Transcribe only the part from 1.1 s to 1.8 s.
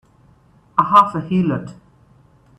a heelot!